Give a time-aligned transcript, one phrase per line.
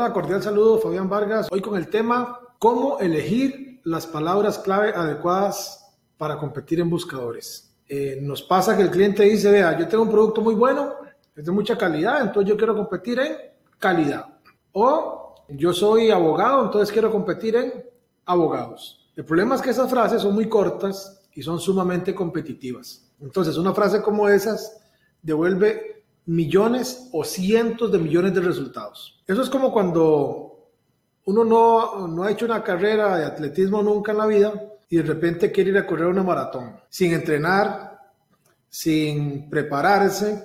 [0.00, 1.48] Hola, cordial saludo, Fabián Vargas.
[1.50, 7.74] Hoy con el tema cómo elegir las palabras clave adecuadas para competir en buscadores.
[7.88, 10.94] Eh, nos pasa que el cliente dice, vea, yo tengo un producto muy bueno,
[11.34, 13.32] es de mucha calidad, entonces yo quiero competir en
[13.80, 14.38] calidad.
[14.70, 17.84] O yo soy abogado, entonces quiero competir en
[18.24, 19.10] abogados.
[19.16, 23.10] El problema es que esas frases son muy cortas y son sumamente competitivas.
[23.20, 24.80] Entonces, una frase como esas
[25.20, 25.97] devuelve
[26.28, 29.18] millones o cientos de millones de resultados.
[29.26, 30.68] Eso es como cuando
[31.24, 34.52] uno no, no ha hecho una carrera de atletismo nunca en la vida
[34.90, 37.98] y de repente quiere ir a correr una maratón sin entrenar,
[38.68, 40.44] sin prepararse.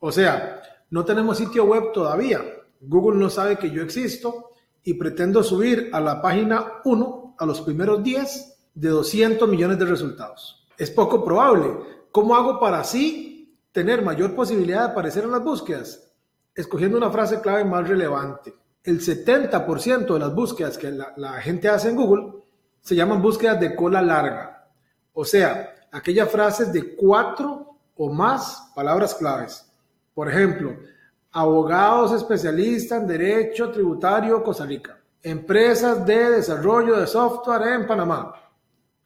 [0.00, 2.42] O sea, no tenemos sitio web todavía.
[2.80, 4.50] Google no sabe que yo existo
[4.82, 9.84] y pretendo subir a la página 1 a los primeros 10 de 200 millones de
[9.84, 10.66] resultados.
[10.76, 11.68] Es poco probable.
[12.10, 13.39] ¿Cómo hago para así
[13.72, 16.12] tener mayor posibilidad de aparecer en las búsquedas?
[16.54, 18.54] Escogiendo una frase clave más relevante.
[18.82, 22.42] El 70% de las búsquedas que la, gente hace en Google
[22.80, 24.68] se llaman búsquedas de cola larga.
[25.12, 29.70] O sea, aquellas frases de cuatro o más palabras claves.
[30.14, 30.76] Por ejemplo,
[31.32, 34.98] abogados especialistas en derecho tributario Costa Rica.
[35.22, 38.34] Empresas de desarrollo de software en Panamá.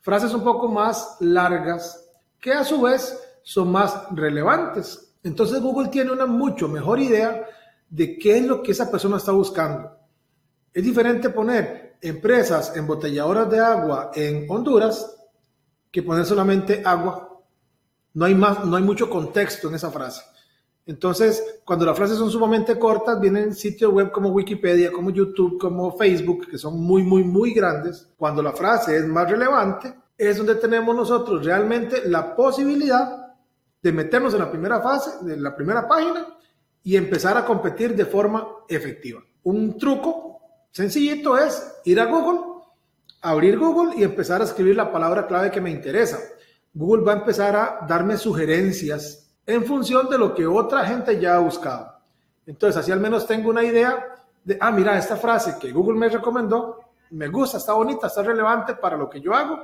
[0.00, 2.08] Frases un poco más largas
[2.40, 5.14] que a su vez son más relevantes.
[5.22, 7.46] Entonces Google tiene una mucho mejor idea
[7.88, 9.96] de qué es lo que esa persona está buscando.
[10.72, 15.16] Es diferente poner empresas embotelladoras de agua en Honduras
[15.92, 17.40] que poner solamente agua.
[18.14, 20.22] No hay, más, no hay mucho contexto en esa frase.
[20.86, 25.96] Entonces, cuando las frases son sumamente cortas, vienen sitios web como Wikipedia, como YouTube, como
[25.96, 28.08] Facebook, que son muy, muy, muy grandes.
[28.16, 33.23] Cuando la frase es más relevante, es donde tenemos nosotros realmente la posibilidad
[33.84, 36.26] de meternos en la primera fase, de la primera página
[36.82, 39.22] y empezar a competir de forma efectiva.
[39.42, 40.40] Un truco
[40.70, 42.40] sencillito es ir a Google,
[43.20, 46.18] abrir Google y empezar a escribir la palabra clave que me interesa.
[46.72, 51.36] Google va a empezar a darme sugerencias en función de lo que otra gente ya
[51.36, 51.92] ha buscado.
[52.46, 54.02] Entonces, así al menos tengo una idea
[54.42, 56.78] de, ah, mira, esta frase que Google me recomendó,
[57.10, 59.62] me gusta, está bonita, está relevante para lo que yo hago,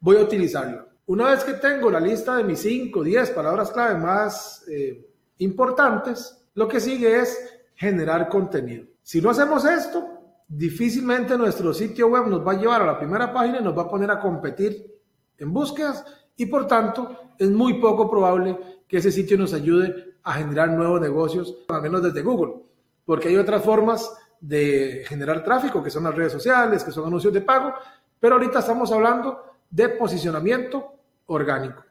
[0.00, 0.86] voy a utilizarla.
[1.06, 5.06] Una vez que tengo la lista de mis 5, 10 palabras clave más eh,
[5.38, 8.86] importantes, lo que sigue es generar contenido.
[9.02, 10.14] Si no hacemos esto,
[10.48, 13.82] difícilmente nuestro sitio web nos va a llevar a la primera página y nos va
[13.82, 14.94] a poner a competir
[15.36, 16.04] en búsquedas
[16.36, 21.02] y por tanto es muy poco probable que ese sitio nos ayude a generar nuevos
[21.02, 22.62] negocios, al menos desde Google,
[23.04, 24.10] porque hay otras formas
[24.40, 27.74] de generar tráfico, que son las redes sociales, que son anuncios de pago,
[28.18, 30.93] pero ahorita estamos hablando de posicionamiento
[31.26, 31.84] orgánico.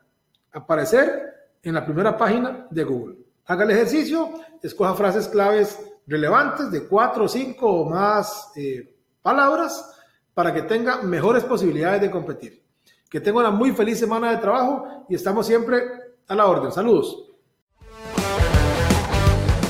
[0.52, 3.18] Aparecer en la primera página de Google.
[3.46, 4.30] Haga el ejercicio,
[4.62, 9.94] escoja frases claves relevantes de cuatro, cinco o más eh, palabras
[10.34, 12.64] para que tenga mejores posibilidades de competir.
[13.10, 15.84] Que tenga una muy feliz semana de trabajo y estamos siempre
[16.28, 16.72] a la orden.
[16.72, 17.30] Saludos.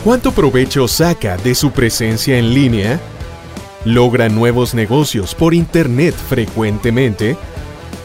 [0.03, 2.99] ¿Cuánto provecho saca de su presencia en línea?
[3.85, 7.37] ¿Logra nuevos negocios por Internet frecuentemente?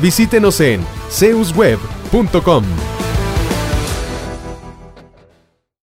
[0.00, 2.87] Visítenos en zeusweb.com.